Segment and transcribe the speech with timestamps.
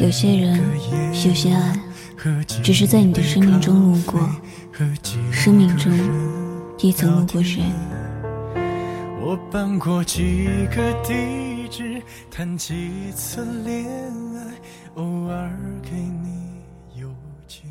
[0.00, 0.60] 有些人，
[1.24, 1.80] 有些爱，
[2.62, 4.20] 只是在你的生命中路过，
[5.32, 5.90] 生命中
[6.80, 7.62] 也曾路过谁？
[9.22, 13.86] 我搬过几个地址，谈几次恋
[14.36, 14.52] 爱，
[14.96, 15.50] 偶尔
[15.82, 17.08] 给你邮
[17.48, 17.62] 件。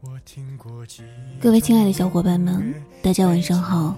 [0.00, 1.04] 我听过几
[1.40, 3.96] 各位亲爱的小伙伴们，大家晚上好，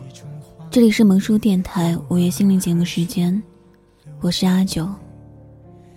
[0.70, 3.42] 这里是萌叔电台午夜心灵节目时间，
[4.20, 4.86] 我是阿九。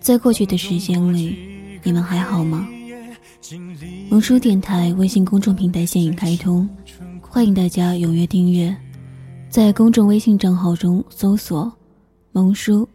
[0.03, 1.33] 在过去的时间里，
[1.81, 2.67] 你们还好吗？
[4.09, 6.67] 萌叔电台微信公众平台现已开通，
[7.21, 8.75] 欢迎大家踊跃订阅。
[9.49, 11.71] 在公众微信账号中搜索
[12.33, 12.85] “萌叔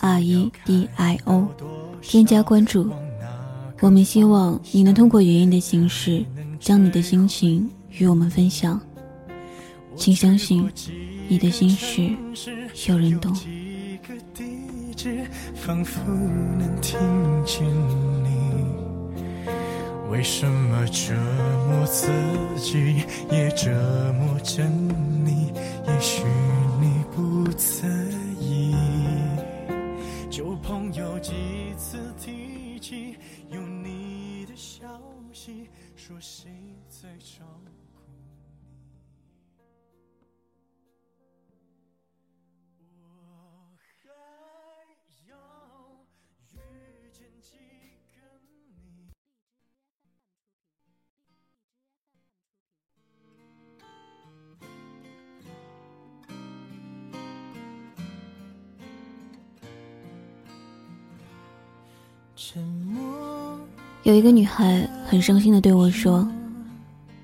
[0.00, 1.48] R E D I O”，
[2.02, 2.90] 添加关注。
[3.80, 6.22] 我们希望你能通过语音的形式，
[6.60, 8.78] 将你的心情与我们分享。
[9.96, 10.68] 请相信，
[11.28, 12.10] 你的心事
[12.90, 13.34] 有人懂。
[15.54, 16.98] 仿佛能听
[17.44, 17.64] 见
[18.24, 18.64] 你，
[20.10, 21.14] 为什么折
[21.68, 22.08] 磨自
[22.56, 23.70] 己也折
[24.14, 25.52] 磨着你？
[25.86, 26.24] 也许
[26.80, 27.88] 你不在
[28.40, 28.74] 意。
[30.28, 31.32] 旧朋友几
[31.76, 33.16] 次提起
[33.50, 34.88] 有你的消
[35.32, 36.50] 息，说谁
[36.88, 37.44] 在找？
[64.04, 66.26] 有一个女孩很伤心的对我说：“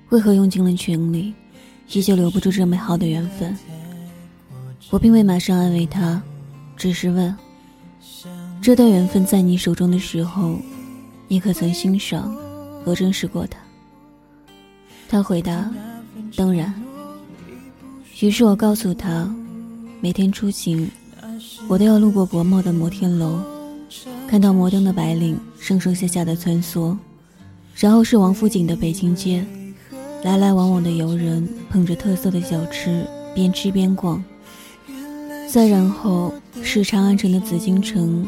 [0.09, 1.33] 为何用尽了全力，
[1.91, 3.57] 依旧留不住这美好的缘分？”
[4.91, 6.21] 我并未马上安慰她，
[6.75, 7.33] 只是问
[8.61, 10.59] ：“这段缘分在你手中的时候，
[11.29, 12.35] 你可曾欣赏
[12.83, 13.57] 和珍视过它？”
[15.07, 15.71] 她回答
[16.35, 16.73] ：“当然。”
[18.19, 19.33] 于是我告诉她
[20.01, 20.89] ：“每天出行，
[21.69, 23.39] 我都要路过国贸的摩天楼。”
[24.27, 26.97] 看到摩登的白领上上下下的穿梭，
[27.75, 29.45] 然后是王府井的北京街，
[30.23, 34.23] 来来往往的游人捧着特色的小吃边吃边逛。
[35.49, 38.27] 再然后是长安城的紫禁城，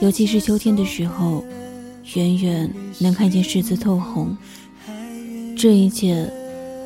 [0.00, 1.44] 尤其是秋天的时候，
[2.14, 4.34] 远远能看见柿子透红。
[5.56, 6.26] 这一切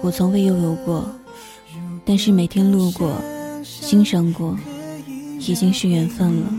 [0.03, 1.09] 我从未拥有过，
[2.05, 3.21] 但是每天路过、
[3.63, 4.59] 欣赏过，
[5.39, 6.53] 已经是缘分了。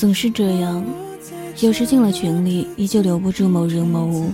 [0.00, 0.82] 总是这样，
[1.60, 4.30] 有时尽了全力，依旧留不住某人某物，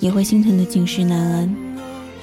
[0.00, 1.56] 也会心疼的寝食难安。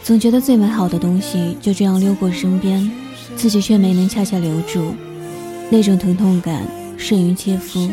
[0.02, 2.90] 总觉得最美好的东西就这样溜过身边，
[3.36, 4.96] 自己却没能恰恰留住，
[5.70, 6.66] 那种疼痛感
[6.98, 7.88] 甚于切肤。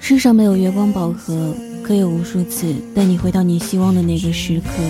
[0.00, 4.82] 世上没有月光宝盒，可以无数次带你回到你希望的那个时刻，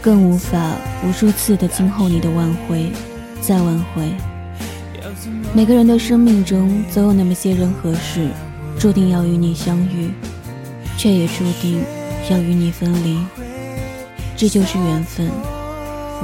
[0.00, 2.92] 更无法无数次的静候你的挽回，
[3.40, 4.29] 再挽回。
[5.54, 8.28] 每个人的生命中，总有那么些人和事，
[8.78, 10.10] 注定要与你相遇，
[10.96, 11.82] 却也注定
[12.30, 13.18] 要与你分离。
[14.36, 15.28] 这就是缘分，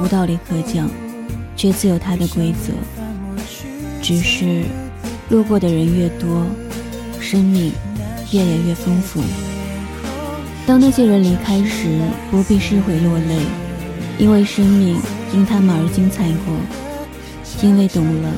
[0.01, 0.89] 无道理可讲，
[1.55, 2.73] 却自有它的规则。
[4.01, 4.63] 只是，
[5.29, 6.45] 路过的人越多，
[7.19, 7.71] 生命
[8.31, 9.21] 便也越丰富。
[10.65, 11.99] 当那些人离开时，
[12.31, 13.41] 不必失悔落泪，
[14.17, 14.97] 因为生命
[15.33, 16.55] 因他们而精彩过，
[17.61, 18.31] 因为懂了。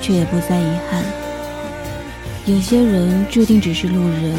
[0.00, 1.02] 却也不再遗憾。
[2.46, 4.36] 有些人注定只是路人，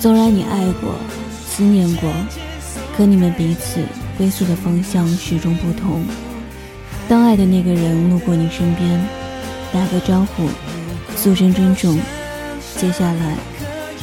[0.00, 0.94] 纵然你爱过、
[1.46, 2.10] 思念过，
[2.96, 3.80] 可你们彼此
[4.16, 6.04] 归宿的方向始终不同。
[7.08, 9.06] 当爱的那个人路过你身边，
[9.72, 10.48] 打个招呼，
[11.14, 11.98] 诉声珍重，
[12.76, 13.36] 接下来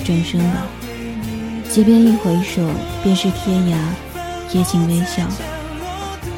[0.03, 0.67] 转身吧。
[1.71, 2.69] 即便一回首
[3.03, 3.75] 便是天涯，
[4.51, 5.23] 也请微笑。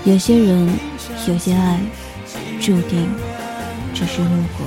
[0.06, 0.70] 有些人，
[1.28, 1.80] 有些爱，
[2.62, 3.08] 注定。
[3.94, 4.66] 只是路过。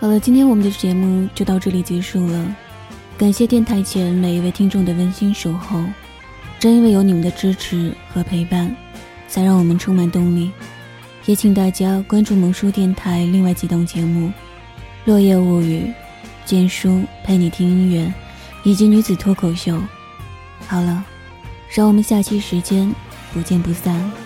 [0.00, 2.56] 好了，今天我们的节目就到这里结束了。
[3.16, 5.82] 感谢电台前每一位听众的温馨守候，
[6.58, 8.74] 正因为有你们的支持和陪伴，
[9.28, 10.50] 才让我们充满动力。
[11.26, 14.28] 也请大家关注萌叔电台另外几档节目
[15.04, 15.80] 《落叶物语》
[16.44, 18.04] 《简书陪你听音乐》
[18.62, 19.80] 以及女子脱口秀。
[20.66, 21.04] 好了，
[21.70, 22.92] 让我们下期时间
[23.32, 24.23] 不见不散。